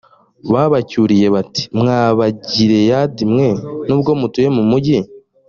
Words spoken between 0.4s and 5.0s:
babacyuriye bati mwa bagileyadi mwe nubwo mutuye mumugi